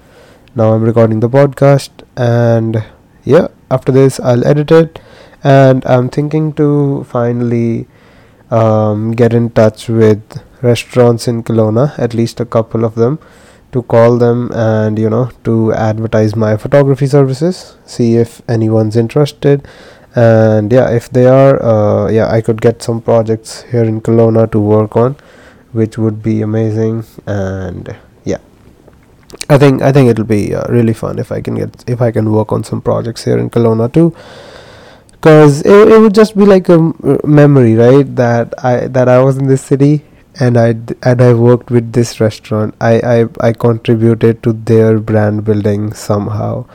now 0.55 0.73
i'm 0.73 0.83
recording 0.83 1.21
the 1.21 1.29
podcast 1.29 1.90
and 2.17 2.83
yeah 3.25 3.49
after 3.71 3.93
this 3.93 4.19
I'll 4.19 4.47
edit 4.47 4.71
it 4.73 4.99
and 5.45 5.85
I'm 5.87 6.09
thinking 6.09 6.52
to 6.55 7.05
finally 7.05 7.87
um, 8.50 9.12
get 9.12 9.33
in 9.33 9.50
touch 9.50 9.88
with 9.88 10.23
restaurants 10.61 11.29
in 11.29 11.43
Kelowna 11.45 11.99
at 11.99 12.14
least 12.14 12.40
a 12.40 12.45
couple 12.45 12.85
of 12.85 12.95
them 12.95 13.19
to 13.73 13.83
call 13.83 14.19
them 14.19 14.50
and 14.52 14.99
you 14.99 15.09
know 15.09 15.31
to 15.45 15.73
advertise 15.73 16.35
my 16.35 16.57
photography 16.57 17.07
services 17.07 17.76
see 17.87 18.17
if 18.17 18.43
anyone's 18.49 18.97
interested 18.97 19.67
and 20.14 20.73
yeah 20.73 20.90
if 20.90 21.09
they 21.11 21.26
are 21.26 21.62
uh, 21.62 22.11
yeah 22.11 22.29
I 22.29 22.40
could 22.40 22.61
get 22.61 22.83
some 22.83 23.00
projects 23.00 23.62
here 23.71 23.85
in 23.85 24.00
Kelowna 24.00 24.50
to 24.52 24.61
work 24.61 24.97
on 24.97 25.17
which 25.73 25.99
would 25.99 26.23
be 26.23 26.43
amazing. 26.43 27.05
And 27.26 27.97
yeah. 28.25 28.38
I 29.49 29.59
think 29.59 29.83
I 29.83 29.93
think 29.93 30.11
it'll 30.11 30.25
be 30.25 30.55
uh, 30.55 30.64
really 30.69 30.95
fun 30.95 31.19
if 31.19 31.33
I 31.33 31.40
can 31.40 31.55
get 31.55 31.85
if 31.88 32.00
I 32.00 32.11
can 32.11 32.33
work 32.33 32.52
on 32.52 32.64
some 32.64 32.81
projects 32.81 33.25
here 33.25 33.38
in 33.38 33.50
Kelowna 33.50 33.93
too. 33.93 34.14
Because 35.12 35.61
it, 35.62 35.88
it 35.88 36.00
would 36.00 36.14
just 36.14 36.37
be 36.37 36.47
like 36.47 36.69
a 36.69 36.79
memory 37.26 37.75
right? 37.75 38.17
That 38.17 38.55
I 38.64 38.88
that 38.88 39.09
I 39.09 39.21
was 39.23 39.38
in 39.38 39.47
this 39.47 39.62
city 39.62 40.05
and 40.38 40.57
I 40.57 40.69
and 41.02 41.21
I 41.21 41.35
worked 41.35 41.71
with 41.71 41.93
this 41.93 42.21
restaurant. 42.21 42.75
I, 42.81 43.00
I 43.00 43.49
I 43.49 43.52
contributed 43.52 44.43
to 44.43 44.52
their 44.52 44.99
brand 44.99 45.45
building 45.45 45.93
somehow. 45.93 46.67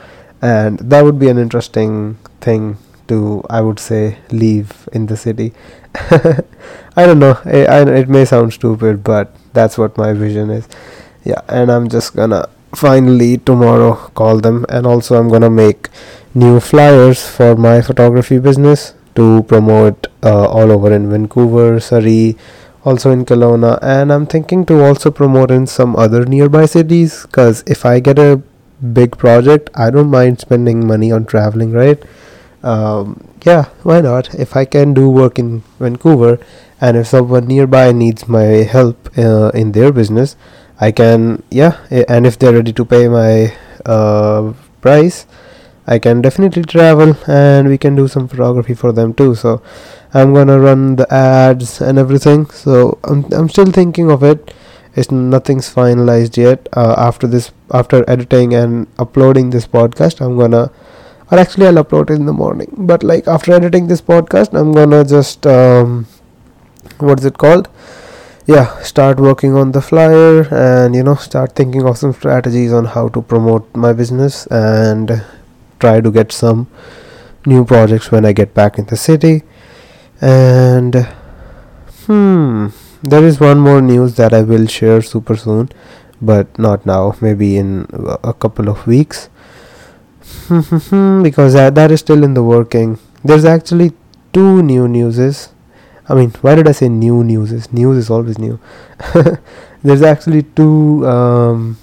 And 0.42 0.78
that 0.78 1.02
would 1.02 1.18
be 1.18 1.28
an 1.28 1.38
interesting 1.38 2.18
thing 2.40 2.76
to 3.08 3.44
I 3.50 3.60
would 3.60 3.78
say 3.78 4.18
leave 4.30 4.88
in 4.92 5.06
the 5.06 5.16
city. 5.16 5.52
I 5.94 7.06
don't 7.06 7.18
know. 7.18 7.38
It, 7.44 7.68
I, 7.68 7.80
it 7.90 8.08
may 8.08 8.24
sound 8.24 8.52
stupid 8.52 9.02
but 9.04 9.34
that's 9.52 9.78
what 9.78 9.96
my 9.96 10.12
vision 10.12 10.50
is. 10.50 10.68
Yeah 11.24 11.40
and 11.48 11.70
I'm 11.70 11.88
just 11.88 12.14
gonna 12.14 12.48
finally 12.74 13.38
tomorrow 13.38 13.94
call 14.20 14.38
them 14.38 14.66
and 14.68 14.86
also 14.86 15.18
i'm 15.18 15.28
gonna 15.28 15.48
make 15.50 15.88
new 16.34 16.60
flyers 16.60 17.26
for 17.26 17.56
my 17.56 17.80
photography 17.80 18.38
business 18.38 18.92
to 19.14 19.42
promote 19.44 20.08
uh, 20.22 20.46
all 20.48 20.70
over 20.70 20.92
in 20.92 21.08
vancouver 21.10 21.80
surrey 21.80 22.36
also 22.84 23.10
in 23.10 23.24
kelowna 23.24 23.78
and 23.82 24.12
i'm 24.12 24.26
thinking 24.26 24.66
to 24.66 24.82
also 24.84 25.10
promote 25.10 25.50
in 25.50 25.66
some 25.66 25.96
other 25.96 26.24
nearby 26.26 26.66
cities 26.66 27.22
because 27.22 27.64
if 27.66 27.86
i 27.86 27.98
get 27.98 28.18
a 28.18 28.42
big 28.92 29.16
project 29.16 29.70
i 29.74 29.88
don't 29.90 30.10
mind 30.10 30.38
spending 30.38 30.86
money 30.86 31.10
on 31.10 31.24
traveling 31.24 31.72
right 31.72 32.02
um, 32.62 33.28
yeah 33.44 33.64
why 33.82 34.00
not? 34.00 34.34
If 34.34 34.56
i 34.56 34.64
can 34.64 34.94
do 34.94 35.08
work 35.08 35.38
in 35.38 35.62
vancouver 35.78 36.38
and 36.80 36.96
if 36.96 37.06
someone 37.06 37.46
nearby 37.46 37.92
needs 37.92 38.28
my 38.28 38.64
help 38.76 39.10
uh, 39.18 39.50
in 39.54 39.72
their 39.72 39.92
business 39.92 40.36
I 40.80 40.92
can 40.92 41.42
yeah 41.50 41.78
and 41.90 42.26
if 42.26 42.38
they're 42.38 42.52
ready 42.52 42.72
to 42.72 42.84
pay 42.84 43.08
my 43.08 43.54
uh, 43.86 44.52
price 44.80 45.26
I 45.86 45.98
can 46.00 46.20
definitely 46.20 46.64
travel 46.64 47.16
and 47.28 47.68
we 47.68 47.78
can 47.78 47.94
do 47.94 48.08
some 48.08 48.26
photography 48.26 48.74
for 48.74 48.90
them 48.90 49.14
too. 49.14 49.36
So 49.36 49.62
I'm 50.12 50.34
gonna 50.34 50.58
run 50.58 50.96
the 50.96 51.12
ads 51.12 51.80
and 51.80 51.96
everything. 51.96 52.50
So 52.50 52.98
I'm, 53.04 53.24
I'm 53.32 53.48
still 53.48 53.70
thinking 53.70 54.10
of 54.10 54.24
it. 54.24 54.52
It's 54.96 55.12
nothing's 55.12 55.72
finalized 55.72 56.36
yet. 56.36 56.68
Uh, 56.72 56.94
after 56.98 57.28
this 57.28 57.52
after 57.72 58.08
editing 58.10 58.54
and 58.54 58.88
uploading 58.98 59.50
this 59.50 59.66
podcast 59.66 60.20
I'm 60.20 60.36
gonna 60.36 60.70
or 61.30 61.38
actually 61.38 61.66
I'll 61.66 61.82
upload 61.84 62.10
it 62.10 62.14
in 62.14 62.26
the 62.26 62.32
morning. 62.32 62.72
But 62.76 63.02
like 63.02 63.26
after 63.28 63.52
editing 63.52 63.86
this 63.88 64.00
podcast 64.00 64.54
I'm 64.58 64.72
gonna 64.72 65.04
just 65.04 65.46
um, 65.46 66.06
what 66.98 67.18
is 67.20 67.24
it 67.24 67.38
called? 67.38 67.68
Yeah 68.46 68.80
start 68.82 69.18
working 69.18 69.54
on 69.56 69.72
the 69.72 69.82
flyer 69.82 70.42
and 70.54 70.94
you 70.94 71.02
know 71.02 71.16
start 71.16 71.54
thinking 71.54 71.86
of 71.86 71.98
some 71.98 72.12
strategies 72.12 72.72
on 72.72 72.84
how 72.86 73.08
to 73.08 73.22
promote 73.22 73.74
my 73.74 73.92
business 73.92 74.46
and 74.48 75.22
try 75.80 76.00
to 76.00 76.10
get 76.10 76.32
some 76.32 76.68
new 77.46 77.64
projects 77.64 78.10
when 78.10 78.24
i 78.24 78.32
get 78.32 78.54
back 78.54 78.78
in 78.78 78.86
the 78.86 78.96
city. 78.96 79.42
And 80.20 81.06
hmm 82.06 82.68
there 83.02 83.24
is 83.24 83.38
one 83.40 83.58
more 83.60 83.80
news 83.80 84.14
that 84.16 84.32
i 84.32 84.42
will 84.42 84.66
share 84.66 85.02
super 85.02 85.36
soon 85.36 85.68
but 86.20 86.58
not 86.58 86.86
now 86.86 87.14
maybe 87.20 87.56
in 87.56 87.86
a 88.24 88.32
couple 88.32 88.68
of 88.68 88.86
weeks 88.86 89.28
because 91.22 91.52
that, 91.54 91.74
that 91.74 91.90
is 91.90 92.00
still 92.00 92.22
in 92.22 92.34
the 92.34 92.42
working 92.42 92.98
there's 93.24 93.44
actually 93.44 93.92
two 94.32 94.62
new 94.62 94.86
newses 94.88 95.50
I 96.08 96.14
mean, 96.14 96.30
why 96.40 96.54
did 96.54 96.68
I 96.68 96.72
say 96.72 96.88
new 96.88 97.24
news? 97.24 97.50
Is 97.50 97.72
news 97.72 97.96
is 97.96 98.10
always 98.10 98.38
new. 98.38 98.60
There's 99.82 100.02
actually 100.02 100.44
two 100.44 101.06
um, 101.06 101.78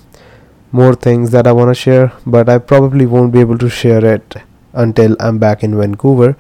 more 0.71 0.95
things 0.95 1.31
that 1.31 1.45
I 1.45 1.51
want 1.51 1.69
to 1.69 1.75
share, 1.75 2.13
but 2.25 2.47
I 2.47 2.57
probably 2.57 3.05
won't 3.05 3.33
be 3.33 3.41
able 3.41 3.57
to 3.57 3.69
share 3.69 4.03
it 4.05 4.35
until 4.71 5.17
I'm 5.19 5.39
back 5.39 5.63
in 5.63 5.77
Vancouver. 5.77 6.37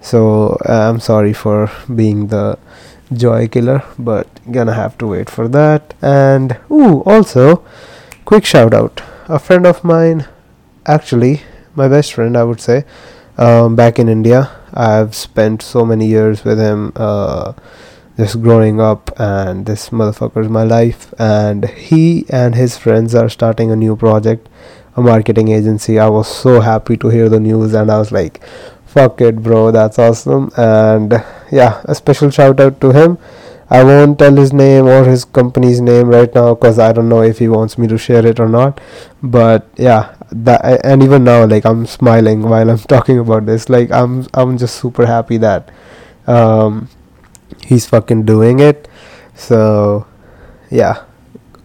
So 0.00 0.58
uh, 0.68 0.90
I'm 0.90 1.00
sorry 1.00 1.32
for 1.32 1.70
being 1.92 2.28
the 2.28 2.58
joy 3.12 3.48
killer, 3.48 3.82
but 3.98 4.28
gonna 4.52 4.74
have 4.74 4.96
to 4.98 5.06
wait 5.08 5.28
for 5.28 5.48
that. 5.48 5.94
And 6.00 6.56
ooh, 6.70 7.02
also, 7.02 7.64
quick 8.24 8.44
shout 8.44 8.74
out. 8.74 9.02
A 9.28 9.40
friend 9.40 9.66
of 9.66 9.82
mine, 9.82 10.26
actually, 10.86 11.42
my 11.74 11.88
best 11.88 12.12
friend, 12.12 12.36
I 12.36 12.44
would 12.44 12.60
say, 12.60 12.84
um, 13.36 13.74
back 13.74 13.98
in 13.98 14.08
India 14.08 14.50
I've 14.74 15.14
spent 15.14 15.62
so 15.62 15.84
many 15.84 16.06
years 16.06 16.44
with 16.44 16.58
him, 16.58 16.92
uh, 16.96 17.52
just 18.16 18.42
growing 18.42 18.80
up, 18.80 19.10
and 19.18 19.66
this 19.66 19.90
motherfucker 19.90 20.42
is 20.42 20.48
my 20.48 20.64
life. 20.64 21.14
And 21.18 21.64
he 21.68 22.26
and 22.28 22.54
his 22.54 22.76
friends 22.76 23.14
are 23.14 23.28
starting 23.28 23.70
a 23.70 23.76
new 23.76 23.96
project, 23.96 24.48
a 24.96 25.00
marketing 25.00 25.48
agency. 25.48 25.98
I 25.98 26.08
was 26.08 26.28
so 26.28 26.60
happy 26.60 26.96
to 26.98 27.08
hear 27.08 27.28
the 27.28 27.40
news, 27.40 27.72
and 27.74 27.90
I 27.90 27.98
was 27.98 28.10
like, 28.10 28.44
fuck 28.84 29.20
it, 29.20 29.42
bro, 29.42 29.70
that's 29.70 29.98
awesome. 29.98 30.50
And 30.56 31.12
yeah, 31.52 31.82
a 31.84 31.94
special 31.94 32.30
shout 32.30 32.58
out 32.58 32.80
to 32.80 32.90
him. 32.90 33.18
I 33.70 33.82
won't 33.82 34.18
tell 34.18 34.34
his 34.36 34.52
name 34.52 34.86
or 34.86 35.04
his 35.04 35.24
company's 35.24 35.80
name 35.80 36.08
right 36.08 36.32
now 36.34 36.54
because 36.54 36.78
I 36.78 36.92
don't 36.92 37.08
know 37.08 37.22
if 37.22 37.38
he 37.38 37.48
wants 37.48 37.78
me 37.78 37.86
to 37.88 37.96
share 37.96 38.24
it 38.26 38.38
or 38.38 38.48
not. 38.48 38.80
But 39.22 39.68
yeah, 39.76 40.13
that 40.42 40.84
and 40.84 41.02
even 41.02 41.22
now 41.24 41.46
like 41.46 41.64
i'm 41.64 41.86
smiling 41.86 42.42
while 42.42 42.70
i'm 42.70 42.78
talking 42.94 43.18
about 43.18 43.46
this. 43.46 43.68
Like 43.68 43.90
i'm 43.90 44.26
i'm 44.34 44.58
just 44.58 44.76
super 44.76 45.06
happy 45.06 45.36
that 45.38 45.70
um 46.26 46.88
he's 47.64 47.86
fucking 47.86 48.24
doing 48.24 48.58
it. 48.60 48.88
So 49.34 50.06
yeah. 50.70 51.04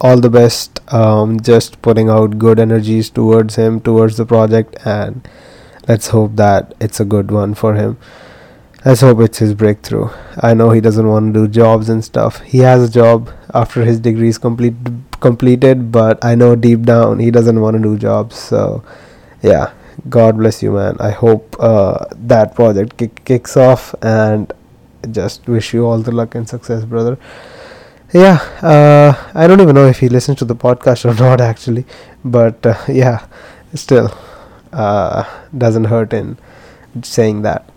All 0.02 0.20
the 0.20 0.30
best 0.30 0.80
um 0.94 1.40
just 1.42 1.82
putting 1.82 2.10
out 2.10 2.38
good 2.40 2.60
energies 2.60 3.10
towards 3.10 3.56
him 3.56 3.82
towards 3.82 4.16
the 4.18 4.26
project 4.26 4.78
and 4.86 5.28
let's 5.88 6.08
hope 6.08 6.36
that 6.36 6.74
it's 6.80 7.00
a 7.00 7.06
good 7.06 7.32
one 7.32 7.54
for 7.54 7.76
him. 7.76 7.98
Let's 8.86 9.02
hope 9.02 9.20
it's 9.20 9.40
his 9.40 9.54
breakthrough. 9.54 10.10
I 10.38 10.54
know 10.54 10.70
he 10.70 10.80
doesn't 10.80 11.06
want 11.06 11.34
to 11.34 11.42
do 11.42 11.48
jobs 11.50 11.90
and 11.90 12.04
stuff. 12.06 12.40
He 12.42 12.60
has 12.60 12.82
a 12.82 12.90
job 12.90 13.30
after 13.54 13.84
his 13.84 14.00
degree 14.00 14.30
is 14.30 14.38
complete 14.38 14.76
completed 15.20 15.92
but 15.92 16.24
i 16.24 16.36
know 16.36 16.56
deep 16.56 16.84
down 16.84 17.20
he 17.20 17.32
doesn't 17.32 17.60
want 17.62 17.76
to 17.76 17.82
do 17.82 17.98
jobs 17.98 18.36
so 18.38 18.84
yeah. 19.42 19.72
God 20.08 20.38
bless 20.38 20.64
you 20.64 20.72
man. 20.72 20.96
I 21.00 21.12
hope 21.12 21.56
uh, 21.60 22.06
that 22.14 22.56
project 22.56 22.98
kick- 22.98 23.24
kicks 23.26 23.58
off 23.58 23.94
and 24.02 24.52
just 25.12 25.48
wish 25.48 25.74
you 25.74 25.86
all 25.86 26.00
the 26.00 26.12
luck 26.12 26.36
and 26.36 26.48
success 26.48 26.86
brother. 26.86 27.18
Yeah 28.14 28.38
uh, 28.64 29.14
i 29.36 29.46
don't 29.46 29.62
even 29.62 29.76
know 29.76 29.86
if 29.88 30.00
he 30.00 30.10
listens 30.10 30.40
to 30.40 30.46
the 30.46 30.56
podcast 30.56 31.06
or 31.06 31.14
not 31.24 31.42
actually 31.42 31.86
but 32.26 32.66
uh, 32.66 32.76
yeah 32.88 33.28
still 33.76 34.12
uh, 34.74 35.24
doesn't 35.56 35.86
hurt 35.86 36.12
in 36.12 36.38
saying 37.04 37.44
that 37.44 37.69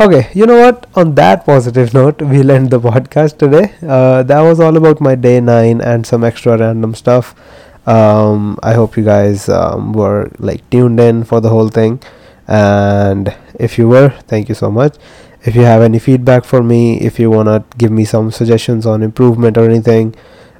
Okay, 0.00 0.30
you 0.32 0.46
know 0.46 0.58
what? 0.58 0.86
On 0.94 1.14
that 1.16 1.44
positive 1.44 1.92
note, 1.92 2.22
we'll 2.22 2.50
end 2.50 2.70
the 2.70 2.80
podcast 2.80 3.36
today. 3.36 3.74
Uh, 3.86 4.22
that 4.22 4.40
was 4.40 4.58
all 4.58 4.74
about 4.74 4.98
my 4.98 5.14
day 5.14 5.40
nine 5.40 5.82
and 5.82 6.06
some 6.06 6.24
extra 6.24 6.56
random 6.56 6.94
stuff. 6.94 7.34
Um, 7.86 8.58
I 8.62 8.72
hope 8.72 8.96
you 8.96 9.04
guys 9.04 9.50
um, 9.50 9.92
were 9.92 10.30
like 10.38 10.68
tuned 10.70 10.98
in 11.00 11.24
for 11.24 11.42
the 11.42 11.50
whole 11.50 11.68
thing, 11.68 12.00
and 12.48 13.36
if 13.58 13.76
you 13.76 13.88
were, 13.88 14.08
thank 14.26 14.48
you 14.48 14.54
so 14.54 14.70
much. 14.70 14.96
If 15.44 15.54
you 15.54 15.64
have 15.64 15.82
any 15.82 15.98
feedback 15.98 16.46
for 16.46 16.62
me, 16.62 16.98
if 17.02 17.20
you 17.20 17.30
wanna 17.30 17.66
give 17.76 17.92
me 17.92 18.06
some 18.06 18.30
suggestions 18.30 18.86
on 18.86 19.02
improvement 19.02 19.58
or 19.58 19.66
anything, 19.66 20.14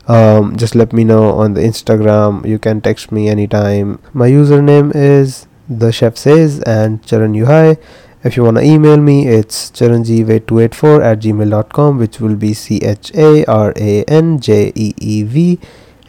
um, 0.07 0.55
just 0.59 0.75
let 0.75 0.93
me 0.93 1.03
know 1.03 1.31
on 1.33 1.55
the 1.55 1.63
Instagram. 1.63 2.47
You 2.47 2.59
can 2.59 2.83
text 2.83 3.11
me 3.11 3.31
anytime. 3.31 4.01
My 4.13 4.29
username 4.29 4.95
is 4.95 5.47
the 5.67 5.93
chef 5.93 6.19
says 6.19 6.61
and 6.65 7.03
Charan 7.07 7.33
Yuhai 7.33 7.79
if 8.23 8.37
you 8.37 8.45
want 8.45 8.59
to 8.59 8.63
email 8.63 8.99
me, 8.99 9.27
it's 9.27 9.71
charanjeev8284 9.71 11.05
at 11.05 11.21
gmail.com, 11.21 11.99
which 11.99 12.21
will 12.21 12.37
be 12.37 12.53
C 12.53 12.79
H 12.79 13.13
A 13.15 13.45
R 13.47 13.73
A 13.77 14.05
N 14.05 14.39
J 14.41 14.73
E 14.75 14.95
E 14.99 15.23
V 15.23 15.59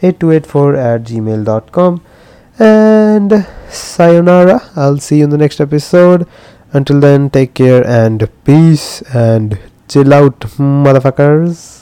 8284 0.02 0.76
at 0.76 1.02
gmail.com. 1.04 2.02
And 2.58 3.46
sayonara. 3.70 4.70
I'll 4.76 4.98
see 4.98 5.18
you 5.18 5.24
in 5.24 5.30
the 5.30 5.38
next 5.38 5.60
episode. 5.60 6.26
Until 6.72 7.00
then, 7.00 7.30
take 7.30 7.54
care 7.54 7.86
and 7.86 8.28
peace 8.44 9.02
and 9.14 9.58
chill 9.88 10.12
out, 10.12 10.40
motherfuckers. 10.40 11.70